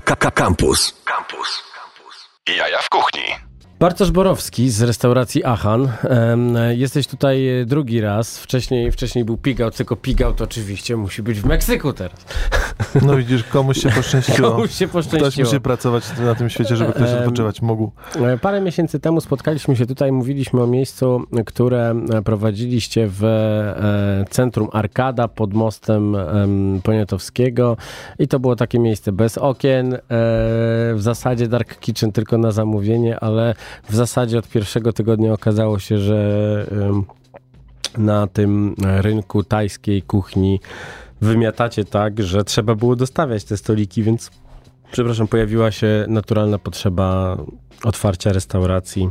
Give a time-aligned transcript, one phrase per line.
[0.00, 0.94] Campus.
[1.04, 1.62] Campus.
[2.46, 3.47] Jaja w kuchni.
[3.80, 5.88] Bartosz Borowski z restauracji Achan.
[6.70, 8.38] Jesteś tutaj drugi raz.
[8.38, 12.24] Wcześniej, wcześniej był Pigał, tylko Pigał to oczywiście musi być w Meksyku teraz.
[13.02, 14.50] No widzisz, komuś się poszczęściło.
[14.50, 15.30] komuś się poszczęściło.
[15.30, 17.92] Ktoś musi pracować na tym świecie, żeby ktoś odpoczywać mógł.
[18.16, 24.68] E, parę miesięcy temu spotkaliśmy się tutaj, mówiliśmy o miejscu, które prowadziliście w e, centrum
[24.72, 26.16] Arkada pod mostem
[26.82, 27.76] Poniatowskiego
[28.18, 29.98] i to było takie miejsce bez okien, e,
[30.94, 33.54] w zasadzie Dark Kitchen tylko na zamówienie, ale
[33.88, 36.66] w zasadzie od pierwszego tygodnia okazało się, że
[37.98, 40.60] na tym rynku tajskiej kuchni
[41.20, 44.30] wymiatacie tak, że trzeba było dostawiać te stoliki, więc
[44.92, 47.38] przepraszam, pojawiła się naturalna potrzeba
[47.84, 49.10] otwarcia restauracji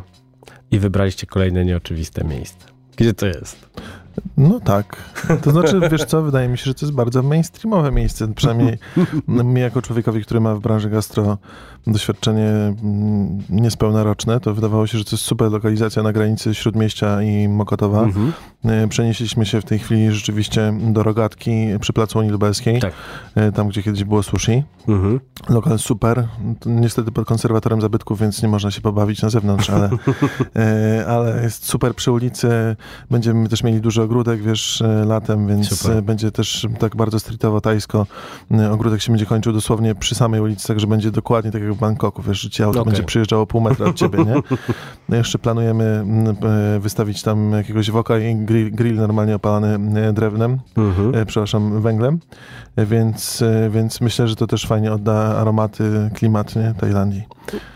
[0.72, 2.68] i wybraliście kolejne nieoczywiste miejsce.
[2.98, 3.70] Gdzie to jest?
[4.38, 4.98] No tak.
[5.42, 8.34] To znaczy, wiesz co, wydaje mi się, że to jest bardzo mainstreamowe miejsce.
[8.34, 8.78] Przynajmniej
[9.28, 11.38] mi jako człowiekowi, który ma w branży gastro
[11.88, 17.22] doświadczenie mm, niespełna roczne, to wydawało się, że to jest super lokalizacja na granicy Śródmieścia
[17.22, 18.04] i Mokotowa.
[18.04, 18.34] Mhm.
[18.66, 22.94] E, przenieśliśmy się w tej chwili rzeczywiście do Rogatki przy Placu Unii Lubelskiej, tak.
[23.36, 24.64] E, tam gdzie kiedyś było sushi.
[24.88, 25.20] Mhm.
[25.50, 26.28] Lokal super.
[26.66, 29.90] Niestety pod konserwatorem zabytków, więc nie można się pobawić na zewnątrz, ale,
[30.56, 32.76] e, ale jest super przy ulicy.
[33.12, 36.04] Będziemy też mieli duży ogródek, wiesz, latem, więc super.
[36.04, 38.08] będzie też tak bardzo streetowo, tajsko.
[38.72, 42.22] Ogródek się będzie kończył dosłownie przy samej ulicy, także będzie dokładnie tak jak w Bangkoku,
[42.22, 42.92] wiesz, że ci auto okay.
[42.92, 44.36] będzie przyjeżdżało pół metra od ciebie, nie?
[45.10, 46.06] No jeszcze planujemy
[46.76, 51.16] e, wystawić tam jakiegoś woka i grill, grill normalnie opalany e, drewnem, mhm.
[51.16, 52.20] E, przepraszam, węglem,
[52.78, 57.24] więc, więc myślę, że to też fajnie odda aromaty, klimat, nie, Tajlandii.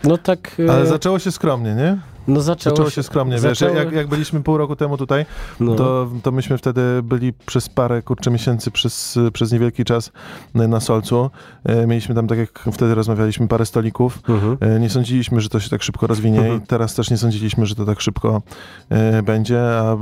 [0.04, 0.56] No tak...
[0.70, 2.11] Ale zaczęło się skromnie, nie?
[2.28, 3.74] No zaczęło, zaczęło się skromnie, zaczęło...
[3.74, 5.26] wiesz, jak, jak byliśmy pół roku temu tutaj,
[5.60, 5.74] no.
[5.74, 10.12] to, to myśmy wtedy byli przez parę, kurczę, miesięcy, przez, przez niewielki czas
[10.54, 11.30] na Solcu.
[11.64, 14.18] E, mieliśmy tam, tak jak wtedy rozmawialiśmy, parę stolików.
[14.28, 14.56] Mhm.
[14.60, 16.62] E, nie sądziliśmy, że to się tak szybko rozwinie mhm.
[16.62, 18.42] i teraz też nie sądziliśmy, że to tak szybko
[18.88, 19.96] e, będzie, a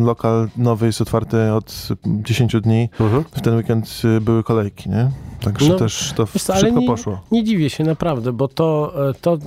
[0.00, 2.88] lokal nowy jest otwarty od 10 dni.
[3.00, 3.24] Mhm.
[3.32, 5.10] W ten weekend były kolejki, nie?
[5.40, 7.20] Także no, też to wiesz, szybko nie, poszło.
[7.30, 9.38] Nie dziwię się naprawdę, bo to, to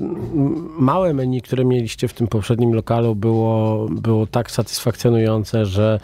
[0.79, 5.99] małe menu, które mieliście w tym poprzednim lokalu było, było tak satysfakcjonujące, że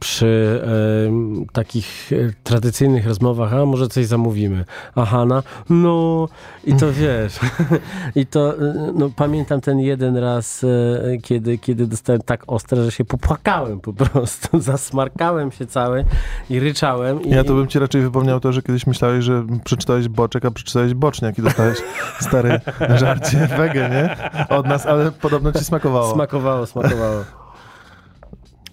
[0.00, 2.10] przy e, takich
[2.44, 4.64] tradycyjnych rozmowach, a może coś zamówimy.
[4.94, 6.28] Aha, no, no
[6.64, 7.38] i to wiesz.
[8.20, 8.54] I to,
[8.94, 13.92] no pamiętam ten jeden raz, e, kiedy, kiedy dostałem tak ostre, że się popłakałem po
[13.92, 14.60] prostu.
[14.70, 16.04] Zasmarkałem się cały
[16.50, 17.22] i ryczałem.
[17.22, 17.30] I...
[17.30, 20.94] Ja to bym ci raczej wypomniał to, że kiedyś myślałeś, że przeczytałeś boczek, a przeczytałeś
[20.94, 21.78] boczniak i dostałeś
[22.20, 22.60] stary
[22.94, 24.16] żarcie wege, nie?
[24.56, 26.14] Od nas, ale podobno ci smakowało.
[26.14, 27.37] Smakowało, smakowało.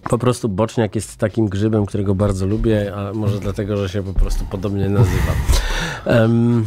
[0.08, 4.12] Po prostu boczniak jest takim grzybem, którego bardzo lubię, a może dlatego, że się po
[4.12, 5.32] prostu podobnie nazywa.
[6.06, 6.66] Um,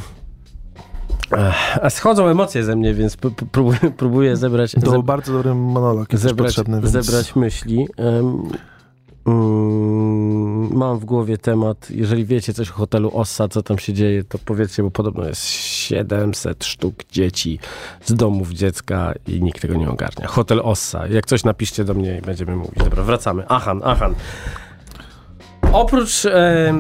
[1.81, 3.17] a schodzą emocje ze mnie, więc
[3.51, 4.71] próbuję, próbuję zebrać.
[4.71, 6.91] To był bardzo dobry monolog, zebrać, potrzebny, więc...
[6.91, 7.87] zebrać myśli.
[7.97, 8.43] Um,
[10.73, 14.37] mam w głowie temat, jeżeli wiecie coś o hotelu Ossa, co tam się dzieje, to
[14.45, 15.41] powiedzcie, bo podobno jest
[15.89, 17.59] 700 sztuk dzieci
[18.05, 20.27] z domów dziecka i nikt tego nie ogarnia.
[20.27, 21.07] Hotel Ossa.
[21.07, 22.77] Jak coś napiszcie do mnie i będziemy mówić.
[22.77, 23.47] Dobra, wracamy.
[23.47, 24.15] Achan, Achan.
[25.73, 26.73] Oprócz e,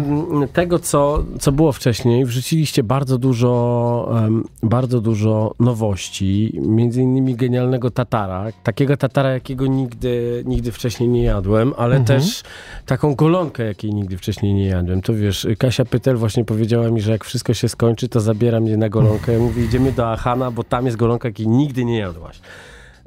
[0.53, 7.91] tego, co, co było wcześniej, wrzuciliście bardzo dużo, e, bardzo dużo nowości, między innymi genialnego
[7.91, 12.19] tatara, takiego tatara, jakiego nigdy, nigdy wcześniej nie jadłem, ale mhm.
[12.19, 12.43] też
[12.85, 15.01] taką golonkę, jakiej nigdy wcześniej nie jadłem.
[15.01, 18.77] To wiesz, Kasia Pytel właśnie powiedziała mi, że jak wszystko się skończy, to zabiera mnie
[18.77, 19.33] na golonkę.
[19.33, 22.39] Ja mówię, idziemy do Achana, bo tam jest golonka, jakiej nigdy nie jadłaś.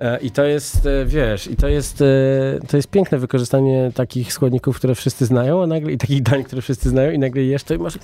[0.03, 4.33] E, I to jest, e, wiesz, i to jest, e, to jest piękne wykorzystanie takich
[4.33, 7.65] składników, które wszyscy znają, a nagle, i takich dań, które wszyscy znają, i nagle jesz
[7.65, 7.99] to i masz.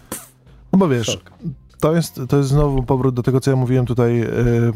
[0.73, 1.19] No bo wiesz,
[1.81, 4.27] to jest, to jest znowu powrót do tego, co ja mówiłem tutaj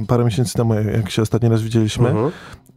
[0.08, 2.30] parę miesięcy temu, jak się ostatni raz widzieliśmy, mhm.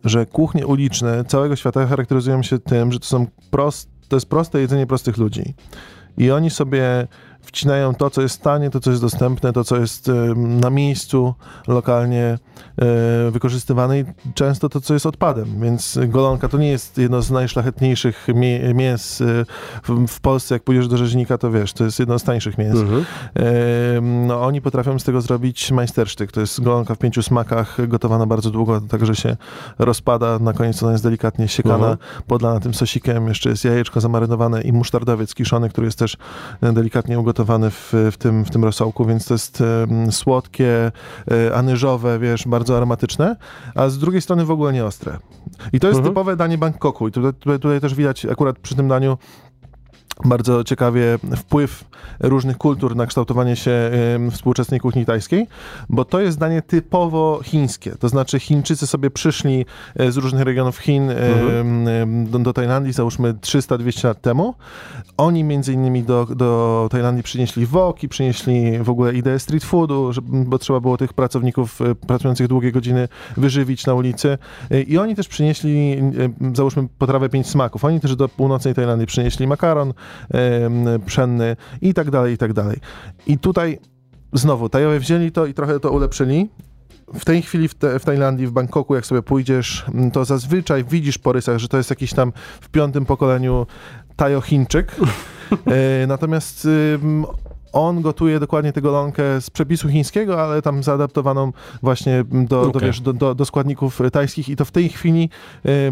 [0.03, 4.61] że kuchnie uliczne całego świata charakteryzują się tym, że to są prost, to jest proste
[4.61, 5.53] jedzenie prostych ludzi.
[6.17, 7.07] I oni sobie
[7.45, 11.33] wcinają to, co jest tanie, to, co jest dostępne, to, co jest na miejscu
[11.67, 12.39] lokalnie
[12.77, 15.61] e, wykorzystywane i często to, co jest odpadem.
[15.61, 18.27] Więc golonka to nie jest jedno z najszlachetniejszych
[18.73, 19.45] mięs e,
[20.07, 20.55] w, Polsce.
[20.55, 22.75] Jak pójdziesz do rzeźnika, to wiesz, to jest jedno z tańszych mięs.
[22.75, 23.05] Mhm.
[24.27, 26.31] No, oni potrafią z tego zrobić majstersztyk.
[26.31, 29.37] To jest golonka w pięciu smakach, gotowana bardzo długo, tak że się
[29.79, 30.39] rozpada.
[30.39, 31.97] Na koniec ona jest delikatnie siekana, mhm.
[32.27, 33.27] podlana tym sosikiem.
[33.27, 36.17] Jeszcze jest jajeczko zamarynowane i musztardowiec kiszony, który jest też
[36.61, 39.63] delikatnie ugotowany ugotowany w, w, tym, w tym rosołku, więc to jest
[40.11, 40.91] słodkie,
[41.31, 43.35] e, anyżowe, wiesz, bardzo aromatyczne,
[43.75, 45.17] a z drugiej strony w ogóle nie ostre.
[45.73, 46.13] I to jest mhm.
[46.13, 49.17] typowe danie Bangkoku i tutaj, tutaj, tutaj też widać akurat przy tym daniu
[50.25, 51.83] bardzo ciekawie wpływ
[52.19, 53.91] różnych kultur na kształtowanie się
[54.31, 55.47] współczesnej kuchni tajskiej,
[55.89, 57.91] bo to jest danie typowo chińskie.
[57.91, 59.65] To znaczy Chińczycy sobie przyszli
[59.95, 61.85] e, z różnych regionów Chin em,
[62.29, 64.55] do, do Tajlandii, załóżmy 300-200 lat temu.
[65.17, 70.57] Oni między innymi do, do Tajlandii przynieśli woki, przynieśli w ogóle ideę street foodu, bo
[70.57, 73.07] trzeba było tych pracowników e, pracujących długie godziny
[73.37, 74.37] wyżywić na ulicy.
[74.71, 75.97] E, I oni też przynieśli,
[76.53, 77.85] załóżmy, potrawę pięć smaków.
[77.85, 79.93] Oni też do północnej Tajlandii przynieśli makaron
[81.05, 82.77] pszenny i tak dalej, i tak dalej.
[83.27, 83.79] I tutaj
[84.33, 86.49] znowu, Tajowie wzięli to i trochę to ulepszyli.
[87.13, 90.83] W tej chwili w, te, w Tajlandii, w Bangkoku, jak sobie pójdziesz, m, to zazwyczaj
[90.83, 93.67] widzisz po rysach, że to jest jakiś tam w piątym pokoleniu
[94.17, 94.85] Tajo-Chińczyk.
[95.65, 96.67] E, natomiast
[97.75, 101.51] on gotuje dokładnie tę golonkę z przepisu chińskiego, ale tam zaadaptowaną
[101.81, 102.81] właśnie do, do, Okej.
[102.81, 105.29] wiesz, do, do, do składników tajskich i to w tej chwili,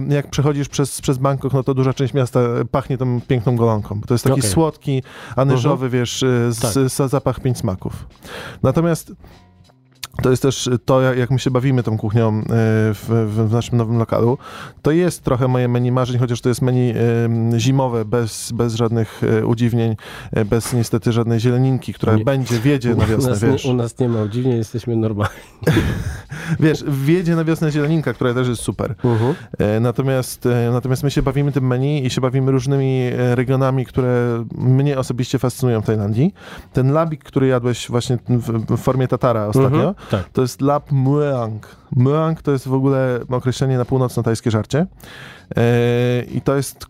[0.10, 2.40] jak przechodzisz przez, przez Bangkok, no to duża część miasta
[2.72, 4.02] pachnie tą piękną golonką.
[4.08, 4.52] To jest taki Okej.
[4.52, 5.04] słodki,
[5.36, 6.72] anyżowy, wiesz, e, z, Tak.
[6.72, 8.08] z zapach pięć smaków.
[8.64, 9.14] Natomiast
[10.21, 12.44] to jest też to, jak my się bawimy tą kuchnią e,
[12.94, 14.38] w, w naszym nowym lokalu.
[14.81, 16.94] To jest trochę moje menu marzeń, chociaż to jest menu
[17.25, 19.95] em, zimowe, bez, bez żadnych e, udziwnień,
[20.31, 22.24] e, bez niestety żadnej zieleninki, która Nie.
[22.24, 23.65] będzie, wiedzie na u, wiosnę, nas wiesz.
[23.65, 25.33] nie, u nas nie ma, dziwnie jesteśmy normalni.
[26.60, 28.95] Wiesz, wiedzie na wiosnę zieleninka, która też jest super.
[29.60, 33.86] E, Natomiast, e, natomiast my się bawimy tym menu i się bawimy różnymi e, regionami,
[33.86, 36.33] które mnie osobiście fascynują w Tajlandii.
[36.74, 39.95] Ten labik, który jadłeś właśnie w, w formie tatara ostatnio, Mhm.
[40.18, 40.30] Tak.
[40.30, 41.68] to jest lap mueang.
[41.95, 44.86] Mueang to jest w ogóle określenie na północno-tajskie żarcie.
[45.57, 46.88] E, I to jest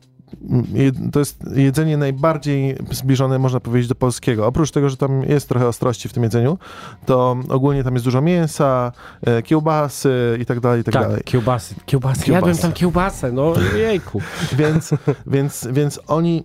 [1.11, 4.47] to jest jedzenie najbardziej zbliżone, można powiedzieć, do polskiego.
[4.47, 6.57] Oprócz tego, że tam jest trochę ostrości w tym jedzeniu,
[7.05, 8.91] to ogólnie tam jest dużo mięsa,
[9.25, 11.21] e, kiełbasy i tak dalej, i tak, Tak, dalej.
[11.25, 12.23] kiełbasy, kiełbasy.
[12.23, 12.31] Kiełbasy.
[12.31, 14.21] Jadłem tam kiełbasę, no jejku.
[14.57, 14.93] Więc,
[15.27, 16.43] więc, więc oni,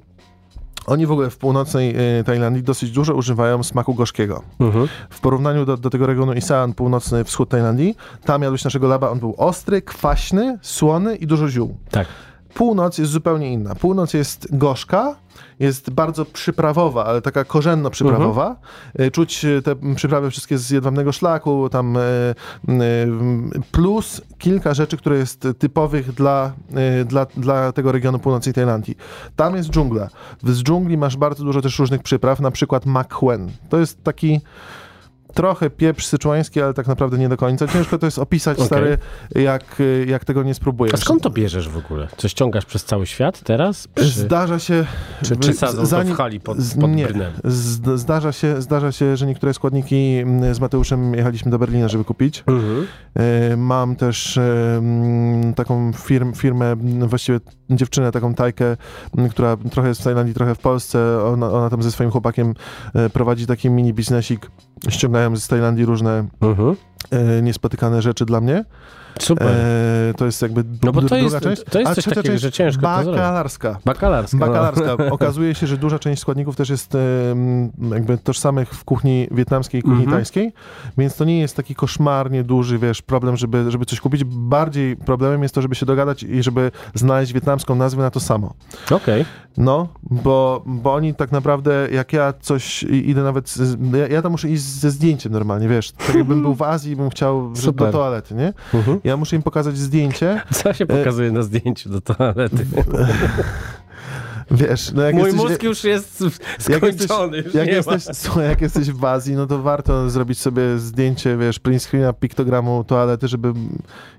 [0.88, 4.42] oni w ogóle w północnej e, Tajlandii dosyć dużo używają smaku gorzkiego.
[4.60, 4.88] Mhm.
[5.10, 9.18] W porównaniu do, do tego regionu Isan, północny wschód Tajlandii, tam jadłeś naszego laba, on
[9.18, 11.76] był ostry, kwaśny, słony i dużo ziół.
[11.90, 12.06] Tak.
[12.54, 13.74] Północ jest zupełnie inna.
[13.74, 15.16] Północ jest gorzka,
[15.60, 18.56] jest bardzo przyprawowa, ale taka korzenno przyprawowa.
[19.00, 22.34] Y, Czuć y, te przyprawy wszystkie z jedwabnego szlaku, tam y,
[23.72, 26.52] plus kilka rzeczy, które jest typowych dla,
[27.04, 28.96] dla, dla tego regionu północnej Tajlandii.
[29.36, 30.08] Tam jest dżungla.
[30.42, 33.50] Z dżungli masz bardzo dużo też różnych przypraw, na przykład makhuen.
[33.68, 34.40] To jest taki
[35.38, 37.68] trochę pieprz syczuański, ale tak naprawdę nie do końca.
[37.68, 38.66] Ciężko to jest opisać, Okej.
[38.66, 38.98] stary,
[39.34, 40.94] jak, jak tego nie spróbujesz.
[40.94, 42.08] A skąd to bierzesz w ogóle?
[42.16, 43.88] Coś ściągasz przez cały świat teraz?
[43.88, 44.08] Przy...
[44.08, 44.84] Zdarza się.
[45.22, 47.08] Czy, czy sadzą zanim- to w hali pod, pod nie?
[47.44, 52.04] Z, zdarza, się, zdarza się, że niektóre składniki mm, z Mateuszem jechaliśmy do Berlina, żeby
[52.04, 52.44] kupić.
[52.46, 52.86] Mhm.
[53.14, 56.76] E, Mam też e, mm, taką firm, firmę,
[57.06, 57.40] właściwie
[57.70, 58.76] dziewczynę, taką tajkę,
[59.18, 61.24] mm, która trochę jest w Tajlandii, trochę w Polsce.
[61.24, 62.54] Ona, ona tam ze swoim chłopakiem
[62.94, 64.50] e, prowadzi taki mini biznesik.
[64.88, 66.76] Ściągają z Tajlandii różne Mhm.
[67.10, 68.64] e, niespotykane rzeczy dla mnie.
[69.18, 69.46] Super.
[69.48, 71.64] E, to jest jakby No bo to jest- druga część.
[71.70, 73.06] to jest A coś takiego, część że ciężko zrobić.
[73.20, 73.78] Bakalarska.
[73.84, 74.36] Bakalarska.
[74.40, 74.46] no.
[74.46, 74.96] Bakalarska.
[75.10, 76.96] Okazuje się, że duża część składników też jest
[77.90, 80.16] jakby tożsamych w kuchni wietnamskiej i kuchni Mhm.
[80.16, 80.52] tajskiej,
[80.98, 84.24] więc to nie jest taki koszmarnie duży, wiesz, problem, żeby, żeby coś kupić.
[84.24, 88.54] Bardziej problemem jest to, żeby się dogadać i żeby znaleźć wietnamską nazwę na to samo.
[88.90, 89.24] Okej.
[89.56, 94.32] No, bo, bo oni tak naprawdę, jak ja coś idę nawet, z, ja, ja tam
[94.32, 97.92] muszę iść ze zdjęciem normalnie, wiesz, tak jakbym był w Azji i bym chciał do
[97.92, 98.52] toalety, nie?
[98.74, 99.00] Mhm.
[99.08, 102.66] Ja muszę im pokazać zdjęcie, Co się pokazuje na zdjęciu do toalety?
[104.50, 106.24] wiesz, no jak Mój jesteś, mózg już jest
[106.68, 107.44] jak jesteś, skończony.
[107.54, 111.82] Jak jesteś, słuchaj, jak jesteś w Azji, no to warto zrobić sobie zdjęcie, wiesz, print
[111.82, 113.52] screena, piktogramu toalety, żeby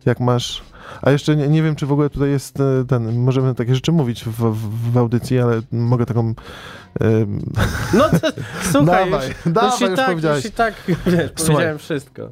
[0.06, 0.64] jak masz...
[1.02, 3.92] A jeszcze nie, nie wiem, czy w ogóle tutaj jest e, ten, możemy takie rzeczy
[3.92, 6.34] mówić w, w, w audycji, ale mogę taką...
[7.00, 7.64] em, ma.
[7.94, 8.18] No to,
[8.72, 10.74] słuchaj, Dawaj, już, dawaj, już, i już tak, już i tak
[11.06, 12.30] wiesz, powiedziałem wszystko.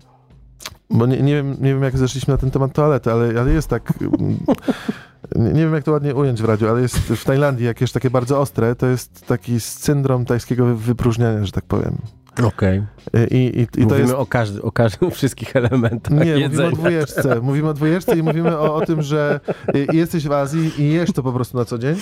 [0.90, 3.68] Bo nie, nie, wiem, nie wiem, jak zeszliśmy na ten temat toalety, ale, ale jest
[3.68, 3.94] tak.
[5.36, 8.40] nie wiem, jak to ładnie ująć w radiu, ale jest w Tajlandii jakieś takie bardzo
[8.40, 8.76] ostre.
[8.76, 11.98] To jest taki syndrom tajskiego wypróżniania, że tak powiem.
[12.44, 12.84] Okej.
[13.32, 14.14] I, i, i to Mówimy jest.
[14.14, 16.68] o każdym, o każdym, wszystkich elementach Nie, mówimy jedzenia.
[16.68, 17.42] o dwójeczce.
[17.42, 19.40] Mówimy o dwójeczce i mówimy o, o tym, że
[19.76, 21.96] y, jesteś w Azji i jesz to po prostu na co dzień.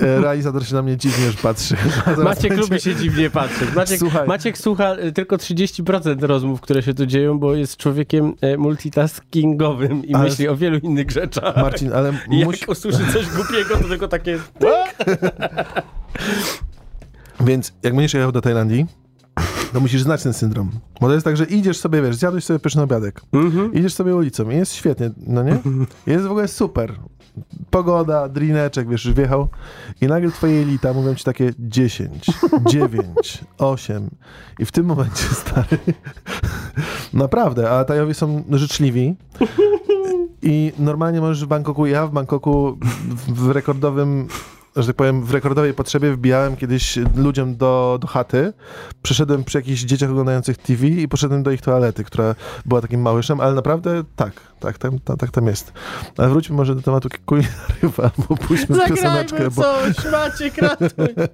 [0.00, 1.76] E, Realizator się na mnie dziwnie już patrzy.
[2.24, 3.74] Maciek będzie- lubi się dziwnie patrzeć.
[3.74, 4.28] Maciek, Słuchaj.
[4.28, 10.14] Maciek słucha y, tylko 30% rozmów, które się tu dzieją, bo jest człowiekiem multitaskingowym i
[10.14, 11.56] Ale- myśli o wielu innych rzeczach.
[11.56, 12.64] Marcin, ale I jak musi...
[12.68, 14.38] usłyszy coś głupiego, to tylko takie...
[17.40, 18.86] Więc jak będziesz jechał do Tajlandii,
[19.72, 20.70] to musisz znać ten syndrom.
[21.00, 23.74] Bo to jest tak, że idziesz sobie, wiesz, zjadłeś sobie pyszny obiadek, mhm.
[23.74, 25.52] idziesz sobie ulicą i jest świetnie, no nie?
[25.52, 25.86] Mhm.
[26.06, 26.94] Jest w ogóle super.
[27.70, 29.48] Pogoda, drineczek, wiesz, już wjechał
[30.00, 32.26] i nagle twoje jelita mówią ci takie 10,
[32.66, 34.10] 9, 8
[34.58, 35.78] i w tym momencie, stary,
[37.12, 39.16] naprawdę, a Tajowie są życzliwi
[40.42, 42.78] i normalnie możesz w Bangkoku, ja w Bangkoku
[43.28, 44.28] w rekordowym
[44.76, 48.52] że tak powiem, w rekordowej potrzebie wbijałem kiedyś ludziom do, do chaty.
[49.02, 53.40] Przyszedłem przy jakichś dzieciach oglądających TV i poszedłem do ich toalety, która była takim małyszem,
[53.40, 55.72] ale naprawdę tak, tak, tam, tam, tak tam jest.
[56.16, 57.52] Ale wróćmy może do tematu kulinary,
[58.28, 59.50] bo pójdźmy w pioseneczkę.
[59.50, 59.62] Bo...
[59.62, 60.88] coś, Maciek, ratuj.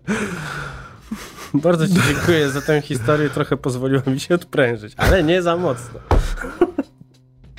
[1.54, 6.00] Bardzo Ci dziękuję za tę historię, trochę pozwoliło mi się odprężyć, ale nie za mocno.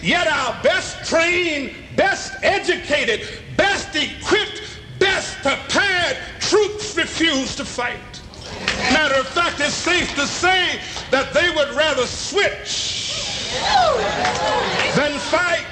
[0.03, 3.21] Yet our best trained, best educated,
[3.57, 4.68] best equipped
[5.19, 8.21] Yes, prepared troops refuse to fight.
[8.93, 10.79] Matter of fact, it's safe to say
[11.11, 13.51] that they would rather switch
[14.95, 15.65] than fight.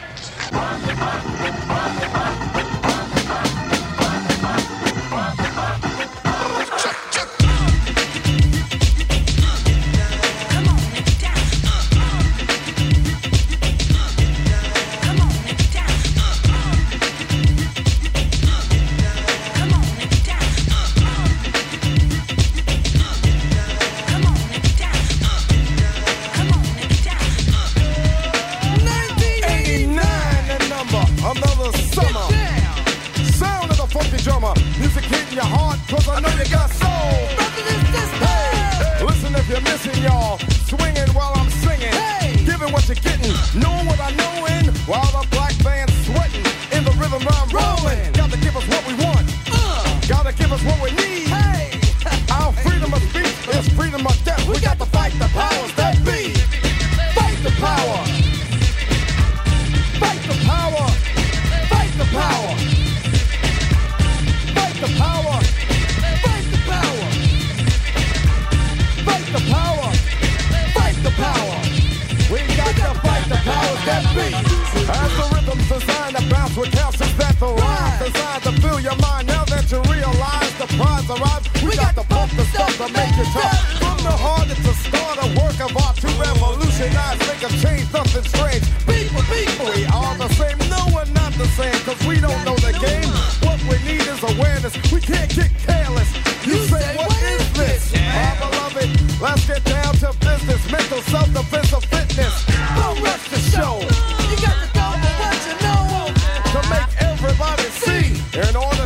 [108.40, 108.77] and Orr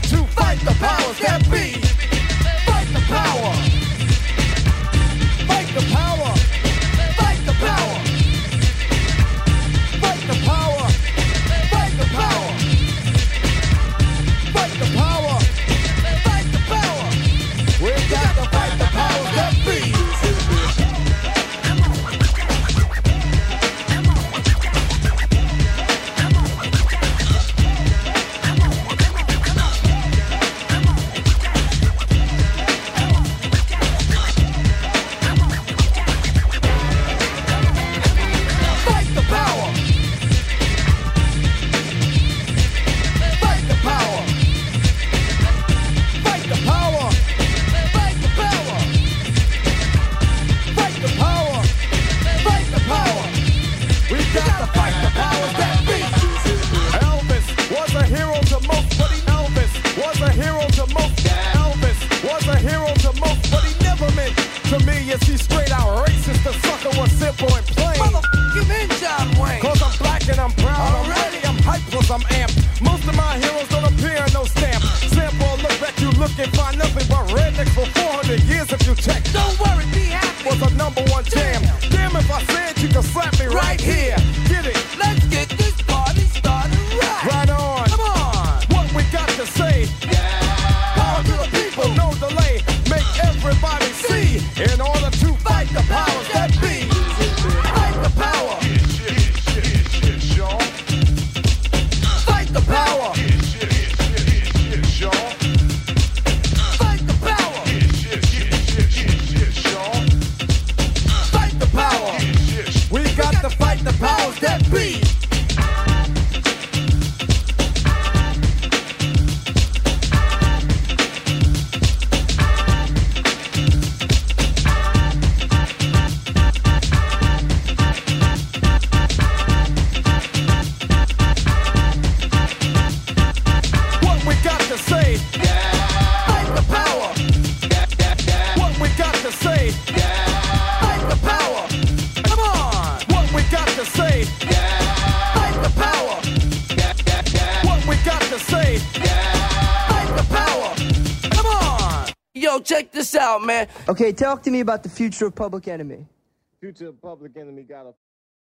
[153.88, 156.06] Okay, talk to me about the future of Public Enemy.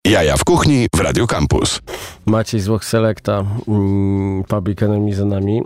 [0.05, 1.81] Jaja w kuchni w Radio Campus.
[2.26, 5.62] Maciej Złoch Selecta, mm, Public Enemy za nami.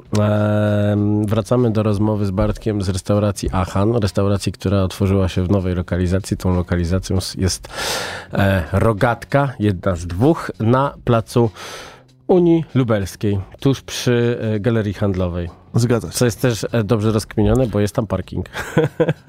[1.26, 6.36] Wracamy do rozmowy z Bartkiem z restauracji Achan, restauracji, która otworzyła się w nowej lokalizacji.
[6.36, 7.68] Tą lokalizacją jest
[8.32, 11.50] e, Rogatka, jedna z dwóch, na placu
[12.26, 15.63] Unii Lubelskiej, tuż przy e, galerii handlowej.
[15.74, 16.14] Zgadza się.
[16.14, 18.46] Co jest też e, dobrze rozkminione, bo jest tam parking.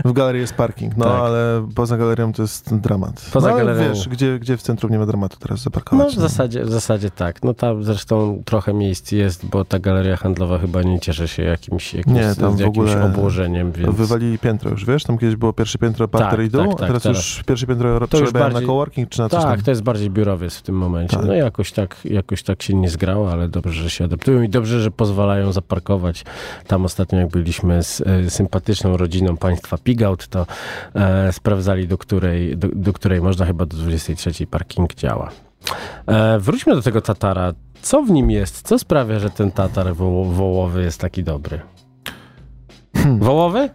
[0.06, 1.14] W galerii jest parking, no Tak.
[1.22, 3.30] ale poza galerią to jest dramat.
[3.34, 6.16] Poza no, ale galerią- wiesz, gdzie, gdzie w centrum nie ma dramatu teraz No zaparkować?
[6.16, 7.44] w zasadzie, w zasadzie tak.
[7.44, 11.94] No tam zresztą trochę miejsc jest, bo ta galeria handlowa chyba nie cieszy się jakimś,
[11.94, 13.96] jakimś, Nie, tam jakimś obłożeniem, więc...
[13.96, 15.04] Wywalili piętro już, wiesz?
[15.04, 17.18] Tam kiedyś było pierwsze piętro, parter Tak, i dół, tak, a tak, teraz, teraz.
[17.18, 19.62] już pierwsze piętro przerabiają bardziej- na coworking czy na coś Tak, tam.
[19.64, 21.18] to jest bardziej biurowiec w tym momencie.
[21.18, 21.26] Tak.
[21.26, 24.82] No jakoś tak, jakoś tak się nie zgrało, ale dobrze, że się adaptują i dobrze,
[24.82, 26.24] że pozwalają zaparkować.
[26.68, 30.46] Tam ostatnio jak byliśmy z e, sympatyczną rodziną państwa Pigout, to
[30.96, 35.32] e, sprawdzali, do której, do, do której można chyba do 23 parking działa.
[36.08, 37.54] E, wróćmy do tego Tatara.
[37.82, 38.68] Co w nim jest?
[38.68, 41.62] Co sprawia, że ten Tatar woło, wołowy jest taki dobry?
[43.20, 43.70] Wołowy?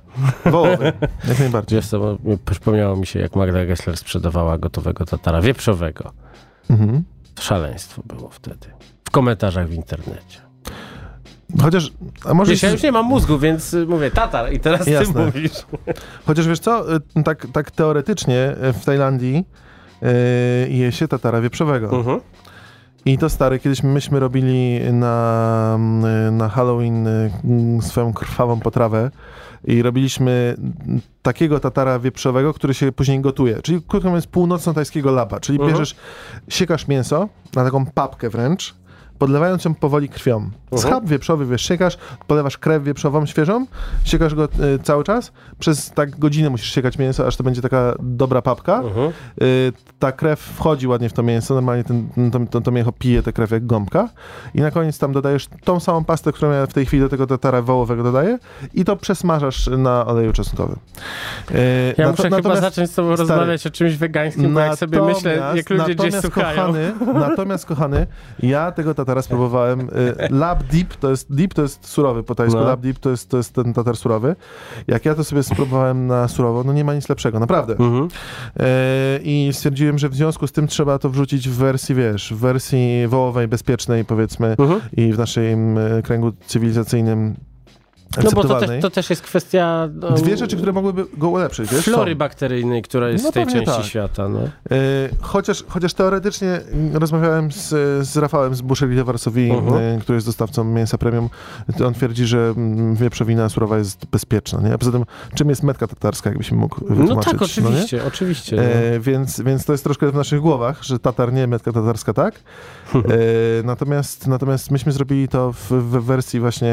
[0.44, 0.92] Wołowy,
[1.28, 1.78] jak najbardziej.
[1.78, 6.12] Wiesz co, przypomniało mi się, jak Magda Gessler sprzedawała gotowego Tatara wieprzowego.
[6.70, 7.04] Mhm.
[7.40, 8.66] Szaleństwo było wtedy.
[9.04, 10.49] W komentarzach w internecie.
[11.62, 11.92] Chociaż,
[12.24, 12.50] a może...
[12.50, 15.14] Wiesz, ja już nie mam mózgu, więc y, mówię Tatar i teraz Jasne.
[15.14, 15.52] ty mówisz.
[16.26, 19.44] Chociaż wiesz co, y, tak, tak teoretycznie y, w Tajlandii
[20.02, 21.90] y, je się tatara wieprzowego.
[21.96, 22.20] Mhm.
[23.04, 25.78] I to stary, kiedyś myśmy robili na,
[26.28, 27.06] y, na Halloween
[27.44, 29.10] mm, swoją krwawą potrawę
[29.64, 33.62] i robiliśmy mm, takiego tatara wieprzowego, który się później gotuje.
[33.62, 35.40] Czyli krótko mówiąc północno-tajskiego lapa.
[35.40, 35.72] Czyli Mhm.
[35.72, 35.96] bierzesz,
[36.48, 38.74] siekasz mięso na taką papkę wręcz,
[39.24, 40.50] podlewając ją powoli krwią.
[40.76, 43.66] Schab wieprzowy, wiesz, siekasz, podlewasz krew wieprzową świeżą,
[44.04, 47.94] siekasz go y, cały czas, przez tak godzinę musisz siekać mięso, aż to będzie taka
[48.00, 48.76] dobra papka.
[48.80, 49.12] Mhm.
[49.42, 53.22] Y, ta krew wchodzi ładnie w to mięso, normalnie ten, to, to, to mięcho pije
[53.22, 54.08] tę krew jak gąbka
[54.54, 57.26] i na koniec tam dodajesz tą samą pastę, którą ja w tej chwili do tego
[57.26, 58.38] tatara wołowego dodaję
[58.74, 60.76] i to przesmażasz na oleju czosnkowym.
[61.50, 64.60] Y, Ja nato- muszę chyba natomiast- zacząć z tobą stary, rozmawiać o czymś wegańskim, bo
[64.60, 66.56] jak sobie myślę, jak ludzie gdzieś natomiast, słuchają.
[66.66, 68.06] Kochany, natomiast, kochany,
[68.42, 69.80] ja tego tatara spróbowałem.
[69.80, 69.88] Y,
[70.30, 72.66] Lab Deep to jest, deep to jest surowy po tajsku, No.
[72.66, 74.36] Lab Deep to jest, to jest ten tatar surowy.
[74.86, 77.72] Jak ja to sobie spróbowałem na surowo, no nie ma nic lepszego, naprawdę.
[77.78, 78.08] Mhm.
[78.60, 78.66] E,
[79.22, 83.06] I stwierdziłem, że w związku z tym trzeba to wrzucić w wersji, wiesz, w wersji
[83.08, 84.80] wołowej, bezpiecznej, powiedzmy, Mhm.
[84.96, 87.34] i w naszym e, kręgu cywilizacyjnym
[88.24, 91.70] No bo to też, to też jest kwestia no, Dwie rzeczy, które mogłyby go ulepszyć,
[91.72, 91.84] wiesz?
[91.84, 92.18] flory są.
[92.18, 93.84] bakteryjnej, która jest No w tej części tak.
[93.84, 94.28] świata.
[94.28, 94.38] No.
[94.40, 94.48] E,
[95.20, 96.60] Chociaż, chociaż teoretycznie
[96.92, 97.68] rozmawiałem z,
[98.08, 99.98] z Rafałem z Boucherie de Varsovie, Mhm.
[99.98, 101.28] e, który jest dostawcą mięsa premium.
[101.78, 102.54] To On twierdzi, że
[102.92, 104.60] wieprzowina surowa jest bezpieczna.
[104.60, 104.74] Nie?
[104.74, 107.32] A poza tym, czym jest metka tatarska, jakbyś mógł no wytłumaczyć?
[107.32, 107.46] tak, nie?
[107.46, 108.56] oczywiście, oczywiście.
[108.56, 108.62] no.
[108.62, 112.34] E, więc, więc to jest troszkę w naszych głowach, że Tatar nie, metka tatarska tak.
[112.94, 116.72] E, natomiast, natomiast myśmy zrobili to w, w wersji właśnie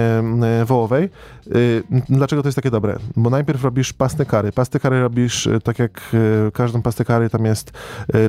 [0.62, 1.10] e, wołowej.
[1.47, 2.95] E, dlaczego to jest takie dobre?
[3.15, 4.51] Bo najpierw robisz pastę kary.
[4.51, 6.01] Pastę kary robisz e, tak jak
[6.47, 7.71] e, każdą pastę kary, tam jest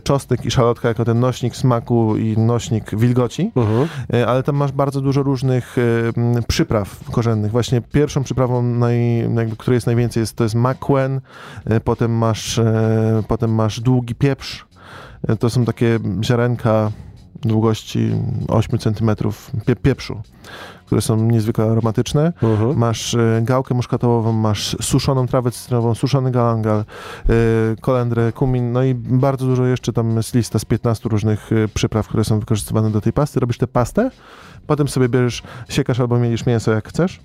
[0.02, 3.52] czosnek i szalotka jako ten nośnik smaku i nośnik wilgoci.
[4.12, 5.80] E, ale tam masz bardzo dużo różnych e,
[6.16, 7.52] m, przypraw korzennych.
[7.52, 11.20] Właśnie pierwszą przyprawą, naj, jakby, której jest najwięcej, jest, to jest makwen,
[11.84, 12.60] potem masz,
[13.28, 14.66] potem masz długi pieprz.
[15.38, 16.90] To są takie ziarenka
[17.42, 18.10] długości
[18.48, 19.10] 8 cm
[19.66, 20.22] pie, pieprzu,
[20.88, 22.32] które są niezwykle aromatyczne.
[22.42, 22.78] Mhm.
[22.78, 26.84] Masz e, gałkę muszkatołową, masz suszoną trawę cytrynową, suszony galangal, e,
[27.80, 32.08] kolendrę, kumin, no i bardzo dużo jeszcze tam jest lista z 15 różnych e, przypraw,
[32.08, 33.40] które są wykorzystywane do tej pasty.
[33.40, 34.10] Robisz tę pastę,
[34.66, 37.20] potem sobie bierzesz, siekasz albo mielisz mięso jak chcesz,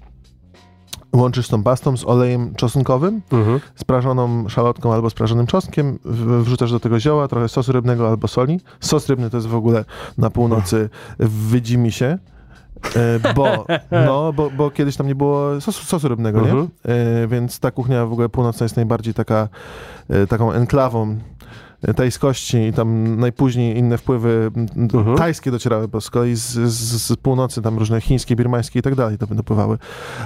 [1.16, 3.60] łączysz z tą pastą z olejem czosnkowym, Mhm.
[3.76, 8.60] sprażoną szalotką albo sprażonym czosnkiem, w- wrzucasz do tego zioła, trochę sosu rybnego albo soli.
[8.80, 9.86] Sos rybny to jest w ogóle
[10.18, 12.18] na północy wydzi mi się,
[13.36, 16.52] bo, no, bo, bo kiedyś tam nie było sosu, sosu rybnego, nie?
[16.52, 16.70] Mhm.
[17.24, 19.50] E, Więc ta kuchnia w ogóle północna jest najbardziej taka,
[20.10, 21.18] e, taką enklawą
[21.82, 25.18] e, tajskości i tam najpóźniej inne wpływy Mhm.
[25.18, 28.96] tajskie docierały, bo z kolei z, z, z północy tam różne chińskie, birmańskie i tak
[28.96, 29.78] dalej to dopływały.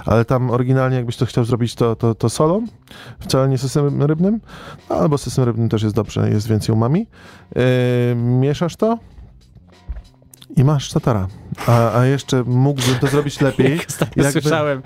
[0.05, 2.65] Ale tam oryginalnie jakbyś to chciał zrobić to, to, to solą,
[3.19, 4.39] wcale nie sosem rybnym,
[4.89, 7.07] no, albo sosem rybnym też jest dobrze, jest więcej umami.
[7.55, 8.97] E, mieszasz to
[10.57, 11.27] i masz tatara.
[11.67, 13.71] A, a jeszcze mógłbym to zrobić lepiej.
[13.77, 14.81] Jak ostatnio jakby- słyszałem,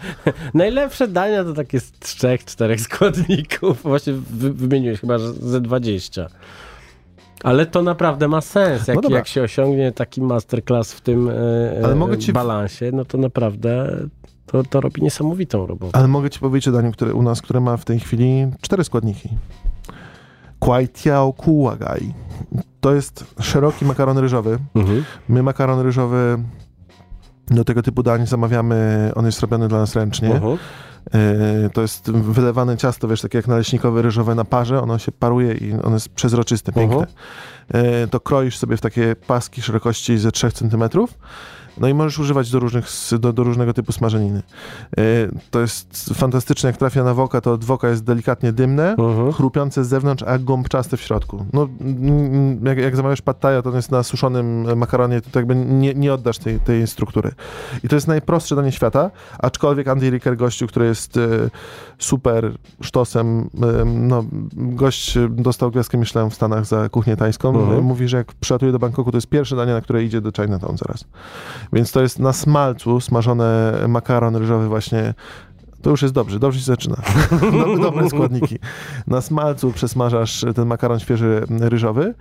[0.54, 3.82] najlepsze dania to takie z trzech, czterech składników.
[3.84, 6.28] Właśnie wy, wymieniłeś chyba ze 20.
[7.44, 8.88] Ale to naprawdę ma sens.
[8.88, 11.30] Jak, No jak się osiągnie taki masterclass w tym
[11.96, 13.98] mogę ci- balansie, no to naprawdę
[14.46, 15.98] to, to robi niesamowitą robotę.
[15.98, 18.84] Ale mogę ci powiedzieć o daniu, które u nas, które ma w tej chwili cztery
[18.84, 19.30] składniki.
[20.62, 22.14] Kwai tiao kuagai.
[22.82, 24.60] To jest szeroki makaron ryżowy.
[24.76, 25.04] Mhm.
[25.30, 26.44] My makaron ryżowy
[27.48, 30.36] do tego typu dań zamawiamy, on jest robiony dla nas ręcznie.
[30.36, 30.58] Mhm.
[31.14, 35.54] Yy, To jest wylewane ciasto, wiesz, takie jak naleśnikowe ryżowe na parze, ono się paruje
[35.54, 37.06] i ono jest przezroczyste, piękne.
[37.74, 38.10] Mhm.
[38.10, 40.84] To kroisz sobie w takie paski szerokości ze 3 cm.
[41.78, 42.86] No i możesz używać do, różnych,
[43.20, 44.42] do, do różnego typu smażeniny.
[44.98, 45.04] Yy,
[45.52, 49.32] To jest fantastyczne, jak trafia na woka, to od woka jest delikatnie dymne, Mhm.
[49.34, 51.46] chrupiące z zewnątrz, a gąbczaste w środku.
[51.54, 55.56] No, mm, jak, jak zamawiasz pad thai, to on jest na suszonym makaronie, to, jakby
[55.56, 57.32] nie, nie oddasz tej, tej struktury.
[57.84, 61.22] I to jest najprostsze danie świata, aczkolwiek Andy Ricker, gościu, który jest e,
[62.00, 63.50] super sztosem,
[63.82, 68.18] e, no, gość e, dostał gwiazdkę Michelin w Stanach za kuchnię tajską, e, mówi, że
[68.18, 71.06] jak przylatuje do Bangkoku, to jest pierwsze danie, na które idzie do Chinatown zaraz.
[71.74, 75.14] Więc to jest na smalcu smażone makaron ryżowy właśnie
[75.82, 76.98] to już jest dobrze, dobrze się zaczyna.
[77.66, 78.60] Mamy dobre składniki.
[79.08, 82.14] Na smalcu przesmażasz ten makaron świeży ryżowy,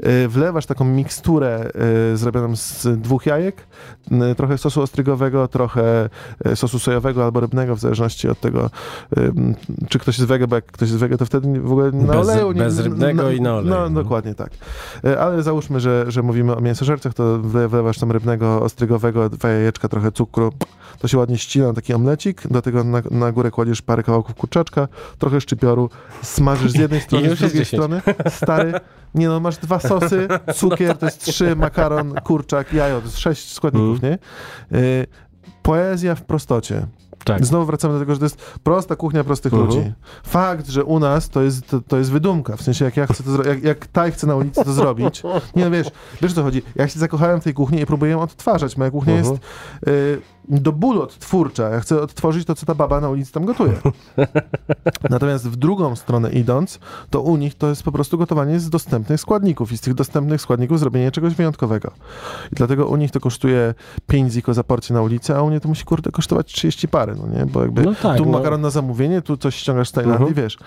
[0.00, 1.70] yy, wlewasz taką miksturę
[2.10, 3.66] yy, zrobioną z dwóch jajek,
[4.10, 6.08] yy, trochę sosu ostrygowego, trochę
[6.54, 8.70] sosu sojowego albo rybnego, w zależności od tego,
[9.88, 12.28] czy ktoś jest wege, bo jak ktoś jest wege, to wtedy w ogóle na Bez-
[12.28, 12.52] oleju...
[12.52, 14.02] nie- bez rybnego i na oleju, No, no.
[14.02, 14.50] dokładnie tak.
[15.20, 19.88] Ale załóżmy, że, że mówimy o mięsożercach, to wle- wlewasz tam rybnego, ostrygowego, dwa jajeczka,
[19.88, 20.52] trochę cukru,
[20.98, 24.88] to się ładnie ścina, taki omlecik, do tego na, na górę kładziesz parę kawałków kurczaczka,
[25.18, 25.90] trochę szczypioru,
[26.22, 27.68] smażysz z jednej strony, z drugiej 10.
[27.68, 28.02] strony.
[28.30, 28.72] Stary,
[29.14, 33.52] nie no, masz dwa sosy, cukier, to jest trzy, makaron, kurczak, jajo, to jest sześć
[33.52, 34.18] składników, nie?
[34.78, 35.06] Y,
[35.62, 36.86] poezja w prostocie.
[37.24, 37.46] Tak.
[37.46, 39.70] Znowu wracamy do tego, że to jest prosta kuchnia prostych Mhm.
[39.70, 39.92] ludzi.
[40.24, 42.56] Fakt, że u nas to jest, to, to jest wydumka.
[42.56, 45.22] W sensie, jak ja chcę to jak, jak Taj chce na ulicy to zrobić.
[45.56, 45.86] Nie no, wiesz,
[46.22, 46.62] wiesz o co chodzi.
[46.74, 48.76] Ja się zakochałem w tej kuchni i próbuję ją odtwarzać.
[48.76, 49.34] Moja kuchnia Mhm.
[49.34, 49.44] jest
[49.88, 51.68] y, do bólu odtwórcza.
[51.68, 53.72] Ja chcę odtworzyć to, co ta baba na ulicy tam gotuje.
[55.10, 56.78] Natomiast w drugą stronę idąc,
[57.10, 60.40] to u nich to jest po prostu gotowanie z dostępnych składników i z tych dostępnych
[60.40, 61.90] składników zrobienie czegoś wyjątkowego.
[62.52, 63.74] I dlatego u nich to kosztuje
[64.06, 67.14] 5 ziko za porcję na ulicy, a u mnie to musi kurde kosztować 30 pary,
[67.22, 67.46] no nie?
[67.46, 68.32] Bo jakby No tak, tu no.
[68.32, 70.44] makaron na zamówienie, tu coś ściągasz z Tajlandii, Mhm.
[70.44, 70.58] wiesz.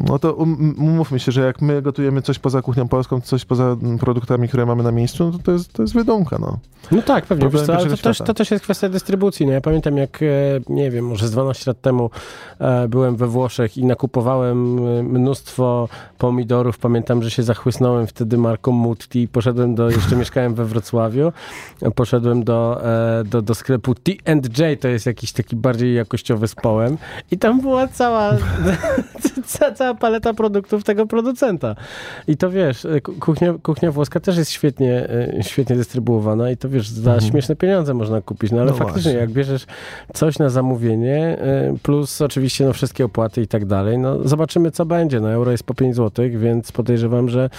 [0.00, 3.76] No to um, umówmy się, że jak my gotujemy coś poza kuchnią polską, coś poza
[4.00, 6.58] produktami, które mamy na miejscu, no to to jest, to jest wydumka, no.
[6.92, 7.48] No tak, pewnie.
[7.48, 9.46] Wiesz to pierwszego też, to też jest kwestia dystrybucji.
[9.46, 10.26] No ja pamiętam, jak, e,
[10.68, 12.10] nie wiem, może z 12 lat temu
[12.58, 15.88] e, byłem we Włoszech i nakupowałem e, mnóstwo
[16.18, 16.78] pomidorów.
[16.78, 19.28] Pamiętam, że się zachłysnąłem wtedy marką Mutti.
[19.28, 21.32] Poszedłem do, jeszcze mieszkałem we Wrocławiu,
[21.94, 22.82] poszedłem do,
[23.24, 26.98] do, do sklepu T&J, to jest jakiś taki bardziej jakościowy z połem
[27.30, 28.30] i tam była cała,
[29.46, 31.76] ca, cała paleta produktów tego producenta.
[32.28, 35.08] I to wiesz, ku- kuchnia, kuchnia włoska też jest świetnie,
[35.40, 38.78] świetnie dystrybuowana i to wiesz, za śmieszne pieniądze można kupić, no ale Mhm.
[38.80, 39.12] No faktycznie właśnie.
[39.12, 39.66] jak bierzesz
[40.14, 44.86] coś na zamówienie, e, plus oczywiście no wszystkie opłaty i tak dalej, no zobaczymy co
[44.86, 47.50] będzie, no euro jest po 5 zł, więc podejrzewam, że,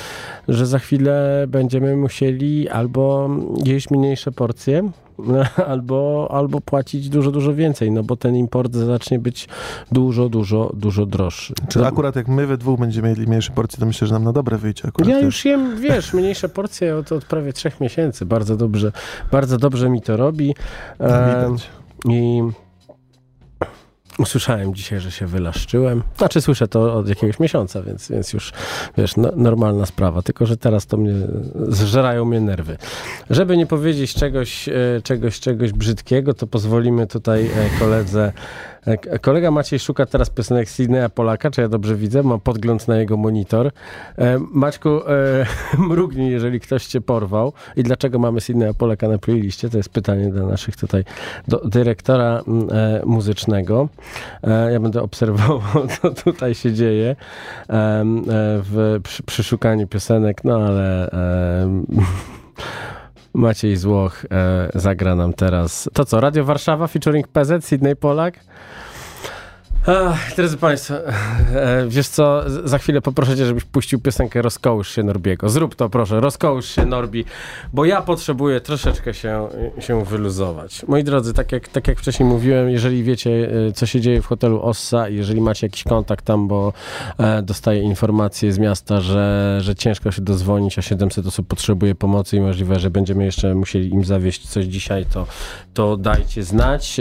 [0.48, 3.30] że za chwilę będziemy musieli albo
[3.66, 4.90] jeść mniejsze porcje,
[5.68, 9.48] albo, albo płacić dużo, dużo więcej, no bo ten import zacznie być
[9.92, 11.54] dużo, dużo, dużo droższy.
[11.70, 14.24] Czy No, akurat jak my we dwóch będziemy mieli mniejsze porcje, to myślę, że nam
[14.24, 15.10] na dobre wyjdzie akurat.
[15.10, 18.26] ja już jem, wiesz, mniejsze porcje od, od prawie trzech miesięcy.
[18.26, 18.92] Bardzo dobrze,
[19.32, 20.56] bardzo dobrze mi to robi.
[21.00, 21.70] No, E, widać.
[22.10, 22.42] I
[24.18, 26.04] usłyszałem dzisiaj, że się wylaszczyłem.
[26.18, 28.54] Znaczy słyszę to od jakiegoś miesiąca, więc, więc już,
[28.98, 30.22] wiesz, no, normalna sprawa.
[30.22, 31.14] Tylko, że teraz to mnie,
[31.68, 32.78] zżerają mnie nerwy.
[33.30, 34.74] Żeby nie powiedzieć czegoś, e,
[35.04, 38.34] czegoś, czegoś brzydkiego, to pozwolimy tutaj e, koledze
[39.22, 42.24] Kolega Maciej szuka teraz piosenek Sydneya Polaka, czy ja dobrze widzę?
[42.24, 43.72] Mam podgląd na jego monitor.
[44.18, 45.46] E, Maćku, e,
[45.90, 47.54] mrugnij, jeżeli ktoś cię porwał.
[47.76, 49.70] I dlaczego mamy Sydneya Polaka na playliście?
[49.70, 51.04] To jest pytanie dla naszych tutaj,
[51.48, 52.42] do dyrektora
[52.72, 53.90] e, muzycznego.
[54.72, 57.16] Ja będę obserwował, co tutaj się dzieje
[57.70, 61.10] w, przy, przy szukaniu piosenek, no ale...
[63.34, 65.90] Maciej Złoch e, zagra nam teraz.
[65.94, 68.40] To co, Radio Warszawa featuring PZ, Sydney Polak?
[69.88, 75.04] Ach, drodzy Państwo, e, wiesz co, za chwilę poproszę Cię, żebyś puścił piosenkę Rozkołusz się
[75.04, 75.50] Norbiego.
[75.50, 77.26] Zrób to proszę, rozkołusz się Norbi,
[77.74, 79.48] bo ja potrzebuję troszeczkę się,
[79.80, 80.86] się wyluzować.
[80.88, 84.26] Moi drodzy, tak jak, tak jak wcześniej mówiłem, jeżeli wiecie, e, co się dzieje w
[84.26, 86.74] hotelu Ossa jeżeli macie jakiś kontakt tam, bo
[87.18, 92.38] e, dostaję informacje z miasta, że, że ciężko się dozwonić, a 700 osób potrzebuje pomocy
[92.38, 95.28] i możliwe, że będziemy jeszcze musieli im zawieść coś dzisiaj, to,
[95.74, 97.00] to dajcie znać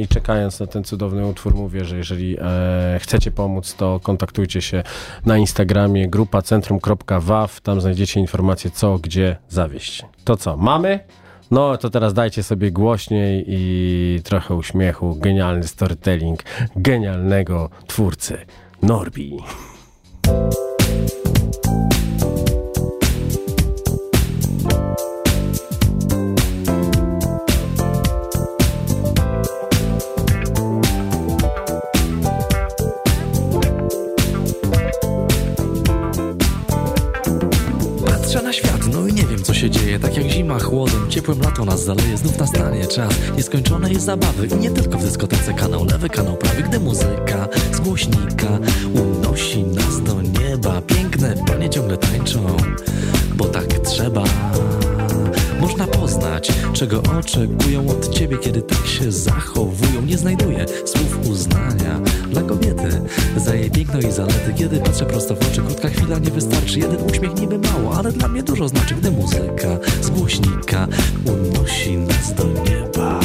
[0.00, 4.82] i czekając na ten cudowny utwór mówię, że Jeżeli e, chcecie pomóc, to kontaktujcie się
[5.26, 7.60] na Instagramie grupa centrum.waw.
[7.60, 10.04] Tam znajdziecie informacje co, gdzie zawieść.
[10.24, 11.00] To co, mamy?
[11.50, 15.16] No to teraz dajcie sobie głośniej i trochę uśmiechu.
[15.20, 16.42] Genialny storytelling
[16.76, 18.38] genialnego twórcy
[18.82, 19.38] Norbi.
[41.24, 45.54] Ciepłym lato nas zaleje Znów nastanie czas nieskończonej zabawy I nie tylko w dyskotece.
[45.54, 48.58] Kanał lewy, kanał prawy Gdy muzyka z głośnika
[48.94, 50.82] unosi nas do nieba.
[50.82, 52.56] Piękne panie ciągle tańczą,
[53.36, 54.24] bo tak trzeba
[56.74, 60.02] czego oczekują od ciebie, kiedy tak się zachowują.
[60.02, 63.00] Nie znajduję słów uznania dla kobiety
[63.36, 64.54] za jej piękno i zalety.
[64.56, 66.78] Kiedy patrzę prosto w oczy, krótka chwila nie wystarczy.
[66.78, 70.88] Jeden uśmiech niby mało, ale dla mnie dużo znaczy, gdy muzyka z głośnika
[71.24, 73.20] unosi nas do nieba.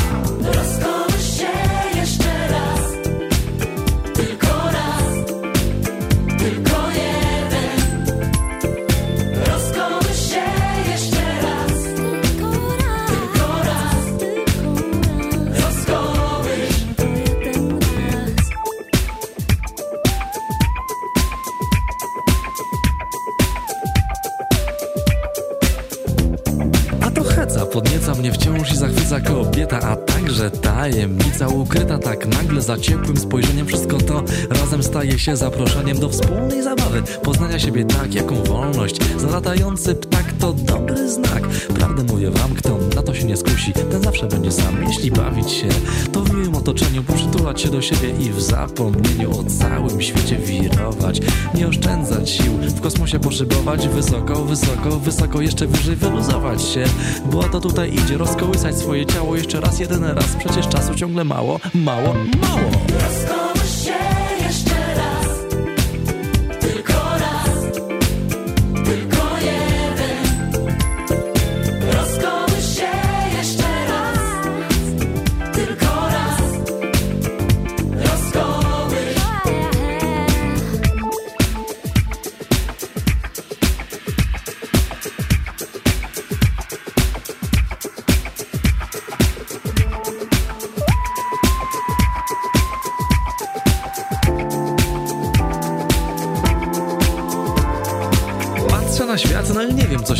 [32.62, 38.14] Za ciepłym spojrzeniem Wszystko to razem staje się zaproszeniem do wspólnej zabawy Poznania siebie tak,
[38.14, 39.00] jaką wolność.
[39.18, 40.09] Zalatający ptak
[40.40, 41.48] to dobry znak.
[41.76, 45.52] Prawdę mówię wam, kto na to się nie skusi Ten zawsze będzie sam, jeśli bawić
[45.52, 45.68] się
[46.12, 51.22] To w miłym otoczeniu przytulać się do siebie I w zapomnieniu o całym świecie wirować.
[51.56, 56.84] Nie oszczędzać sił, w kosmosie poszybować Wysoko, wysoko, wysoko, jeszcze wyżej wyluzować się.
[57.32, 61.60] Bo to tutaj idzie, rozkołysać swoje ciało Jeszcze raz, jedyny raz, przecież czasu ciągle mało,
[61.74, 62.89] mało, mało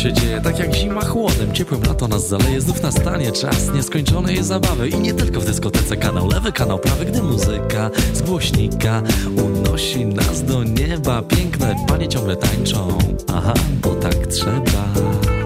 [0.00, 0.40] się dzieje?
[0.40, 2.60] Tak jak zima chłodem, ciepłym lato nas zaleje.
[2.60, 4.88] Znów nastanie czas nieskończonej zabawy.
[4.88, 9.02] I nie tylko w dyskotece kanał lewy, kanał prawy Gdy muzyka z głośnika
[9.44, 11.22] unosi nas do nieba.
[11.22, 12.98] Piękne panie ciągle tańczą.
[13.34, 15.39] Aha, bo tak trzeba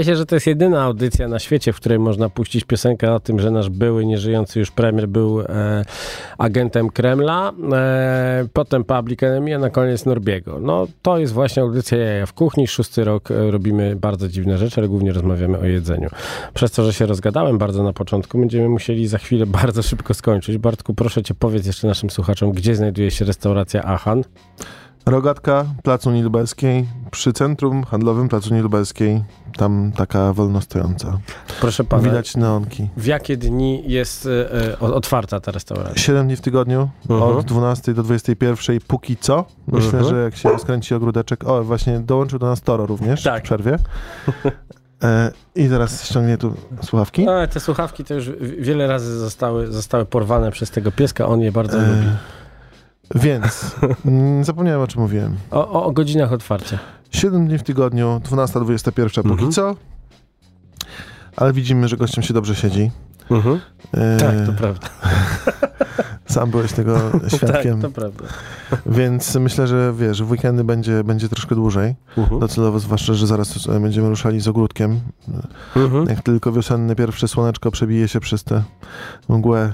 [0.00, 3.20] Zdaje się, że to jest jedyna audycja na świecie, w której można puścić piosenkę o
[3.20, 5.84] tym, że nasz były, nieżyjący już premier był e,
[6.38, 10.58] agentem Kremla, e, potem Public Enemy, a na koniec Norbiego.
[10.60, 12.66] No to jest właśnie audycja Jaja w kuchni.
[12.66, 16.08] Szósty rok e, robimy bardzo dziwne rzeczy, ale głównie rozmawiamy o jedzeniu.
[16.54, 20.58] Przez to, że się rozgadałem bardzo na początku, będziemy musieli za chwilę bardzo szybko skończyć.
[20.58, 24.24] Bartku, proszę cię, powiedz jeszcze naszym słuchaczom, gdzie znajduje się restauracja Achan.
[25.06, 29.22] Rogatka, Placu Unii Lubelskiej, przy centrum handlowym Placu Unii Lubelskiej,
[29.56, 31.18] tam taka wolno stojąca.
[31.60, 32.88] Proszę pana, Widać neonki.
[32.96, 34.28] w jakie dni jest
[34.72, 36.02] e, otwarta ta restauracja?
[36.02, 37.36] 7 dni w tygodniu, Mhm.
[37.36, 39.44] od 12 do 21, póki co.
[39.66, 40.04] Myślę, Mhm.
[40.04, 43.40] że jak się skręci ogródeczek, o właśnie, dołączył do nas Toro również Tak.
[43.42, 43.78] w przerwie.
[45.02, 47.24] E, I teraz ściągnie tu słuchawki.
[47.24, 51.52] No, te słuchawki to już wiele razy zostały, zostały porwane przez tego pieska, on je
[51.52, 52.06] bardzo E, lubi.
[53.14, 55.36] Więc, mm, zapomniałem o czym mówiłem.
[55.50, 56.78] O, o, o godzinach otwarcia.
[57.10, 59.52] 7 dni w tygodniu, 12-21 póki Mhm.
[59.52, 59.76] co.
[61.36, 62.90] Ale widzimy, że gościom się dobrze siedzi.
[63.94, 64.86] E, Tak, to prawda.
[66.26, 66.98] Sam byłeś tego
[67.36, 67.80] świadkiem.
[67.82, 68.24] Tak, to prawda.
[68.86, 71.94] Więc myślę, że wiesz, w weekendy będzie, będzie troszkę dłużej.
[72.16, 72.40] Mhm.
[72.40, 75.00] Docelowo, zwłaszcza, że zaraz e, będziemy ruszali z ogródkiem.
[75.76, 76.06] Mhm.
[76.06, 78.62] Jak tylko wiosenne pierwsze słoneczko przebije się przez tę
[79.28, 79.72] mgłę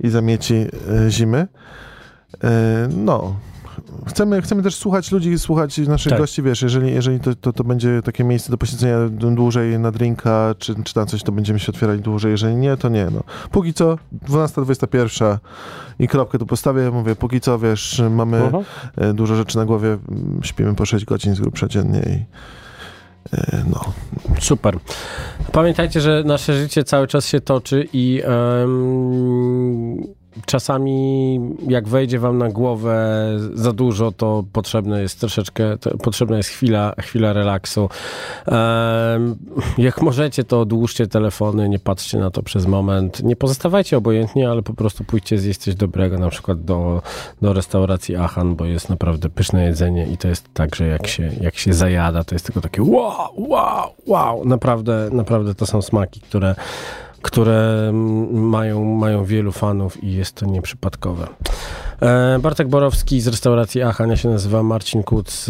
[0.00, 0.54] i zamieci
[1.06, 1.46] e, zimy.
[2.44, 3.36] E, no.
[4.06, 6.20] Chcemy, chcemy też słuchać ludzi, słuchać naszych Tak.
[6.20, 10.54] gości, wiesz, jeżeli, jeżeli to, to, to będzie takie miejsce do posiedzenia dłużej na drinka,
[10.58, 13.22] czy, czy na coś, to będziemy się otwierać dłużej, jeżeli nie, to nie, no.
[13.50, 13.98] Póki co,
[14.28, 15.38] 12-21
[15.98, 18.64] i kropkę tu postawię, mówię, póki co, wiesz, mamy Mhm.
[18.96, 19.98] e, dużo rzeczy na głowie,
[20.42, 22.24] śpimy po 6 godzin z grubsza dziennie i
[23.70, 23.92] no.
[24.40, 24.78] Super.
[25.52, 32.48] Pamiętajcie, że nasze życie cały czas się toczy i em, czasami jak wejdzie wam na
[32.48, 37.88] głowę za dużo, to potrzebne jest troszeczkę, potrzebna jest chwila, chwila relaksu.
[39.78, 43.22] Jak możecie, to odłóżcie telefony, nie patrzcie na to przez moment.
[43.22, 47.02] Nie pozostawajcie obojętnie, ale po prostu pójdźcie zjeść coś dobrego, na przykład do,
[47.42, 51.30] do restauracji Achan, bo jest naprawdę pyszne jedzenie i to jest tak, że jak się,
[51.40, 54.44] jak się zajada, to jest tylko takie wow, wow, wow.
[54.44, 56.54] Naprawdę, naprawdę to są smaki, które
[57.22, 57.90] które
[58.32, 61.26] mają, mają wielu fanów i jest to nieprzypadkowe.
[62.00, 65.48] E, Bartek Borowski z restauracji Achan, ja się nazywam Marcin Kuc,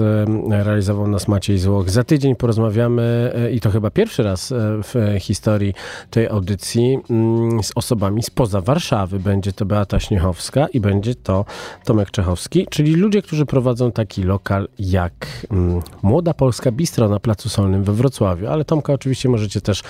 [0.50, 1.90] e, realizował nas Maciej Złoch.
[1.90, 5.74] Za tydzień porozmawiamy e, i to chyba pierwszy raz w historii
[6.10, 9.18] tej audycji mm, z osobami spoza Warszawy.
[9.18, 11.44] Będzie to Beata Śniechowska i będzie to
[11.84, 17.48] Tomek Czechowski, czyli ludzie, którzy prowadzą taki lokal jak mm, Młoda Polska Bistro na Placu
[17.48, 19.82] Solnym we Wrocławiu, ale Tomka oczywiście możecie też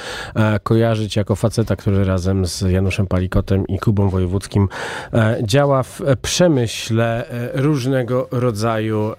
[0.63, 4.69] kojarzyć jako faceta, który razem z Januszem Palikotem i Kubą Wojewódzkim
[5.43, 6.17] działa w e,
[6.51, 9.13] przemyśle e, różnego rodzaju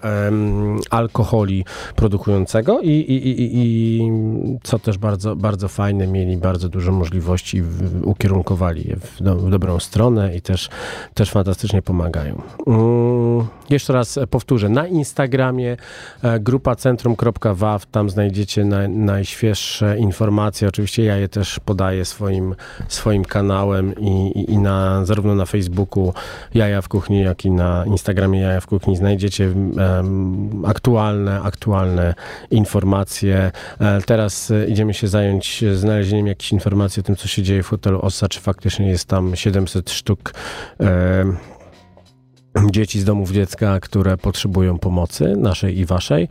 [0.90, 1.64] alkoholi
[1.96, 4.12] produkującego i, i, i, i,
[4.62, 7.62] co też bardzo, bardzo fajne, mieli bardzo dużo możliwości,
[8.04, 10.68] ukierunkowali je w, do, w dobrą stronę i też,
[11.14, 12.42] też fantastycznie pomagają.
[12.66, 15.76] Mm, jeszcze raz powtórzę, na Instagramie
[16.22, 20.68] e, grupa centrum.waw, tam znajdziecie na, najświeższe informacje.
[20.68, 22.54] Oczywiście ja je też podaję swoim,
[22.88, 26.12] swoim kanałem i, i, i na, zarówno na Facebooku
[26.54, 32.14] Jaja w Kuchni, jak i na Instagramie Jaja w Kuchni znajdziecie em, aktualne, aktualne
[32.50, 33.52] informacje.
[33.80, 37.68] E, teraz e, idziemy się zająć znalezieniem jakichś informacji o tym, co się dzieje w
[37.68, 40.34] hotelu Ossa, czy faktycznie jest tam 700 sztuk
[40.78, 41.36] em,
[42.70, 46.28] dzieci z domów dziecka, które potrzebują pomocy naszej i waszej,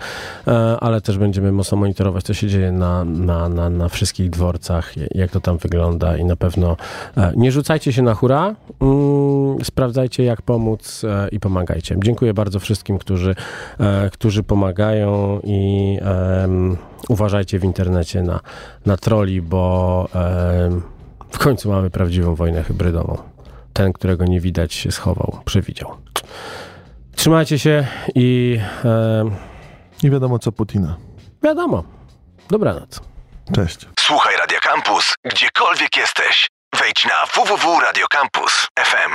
[0.47, 4.93] e, ale też będziemy mocno monitorować, co się dzieje na, na, na, na wszystkich dworcach,
[5.15, 6.77] jak to tam wygląda i na pewno
[7.17, 11.95] e, nie rzucajcie się na hura, mm, sprawdzajcie jak pomóc e, i pomagajcie.
[12.03, 13.36] Dziękuję bardzo wszystkim, którzy,
[14.12, 15.97] którzy pomagają i
[16.43, 16.77] em,
[17.10, 18.39] uważajcie w internecie na,
[18.86, 20.81] na troli, bo em,
[21.31, 23.31] w końcu mamy prawdziwą wojnę hybrydową.
[23.73, 25.97] Ten, którego nie widać, się schował, przewidział.
[27.15, 29.23] Trzymajcie się i e,
[30.03, 30.97] Nie wiadomo co Putina.
[31.43, 31.84] wiadomo.
[32.49, 33.01] Dobranoc.
[33.55, 33.86] Cześć.
[33.99, 36.47] Słuchaj Radio Campus, gdziekolwiek jesteś.
[36.79, 39.12] Wejdź na www.radiocampus.fm.